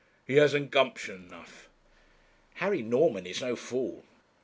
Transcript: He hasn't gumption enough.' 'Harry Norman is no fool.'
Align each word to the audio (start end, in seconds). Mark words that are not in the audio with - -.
He 0.25 0.37
hasn't 0.37 0.71
gumption 0.71 1.25
enough.' 1.27 1.69
'Harry 2.55 2.81
Norman 2.81 3.27
is 3.27 3.39
no 3.43 3.55
fool.' 3.55 4.03